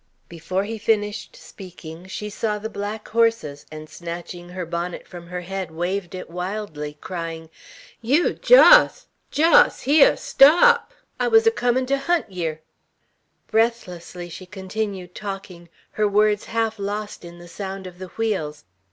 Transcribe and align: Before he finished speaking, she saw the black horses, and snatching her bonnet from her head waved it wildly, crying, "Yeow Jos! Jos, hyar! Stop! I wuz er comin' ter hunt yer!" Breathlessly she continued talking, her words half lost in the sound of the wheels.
Before 0.29 0.63
he 0.63 0.79
finished 0.79 1.35
speaking, 1.35 2.07
she 2.07 2.27
saw 2.31 2.57
the 2.57 2.71
black 2.71 3.07
horses, 3.09 3.67
and 3.71 3.87
snatching 3.87 4.49
her 4.49 4.65
bonnet 4.65 5.05
from 5.05 5.27
her 5.27 5.41
head 5.41 5.69
waved 5.69 6.15
it 6.15 6.27
wildly, 6.27 6.97
crying, 6.99 7.51
"Yeow 8.03 8.31
Jos! 8.41 9.05
Jos, 9.29 9.83
hyar! 9.83 10.17
Stop! 10.17 10.91
I 11.19 11.27
wuz 11.27 11.45
er 11.45 11.51
comin' 11.51 11.85
ter 11.85 11.97
hunt 11.97 12.31
yer!" 12.31 12.61
Breathlessly 13.45 14.27
she 14.27 14.47
continued 14.47 15.13
talking, 15.13 15.69
her 15.91 16.07
words 16.07 16.45
half 16.45 16.79
lost 16.79 17.23
in 17.23 17.37
the 17.37 17.47
sound 17.47 17.85
of 17.85 17.99
the 17.99 18.07
wheels. 18.07 18.63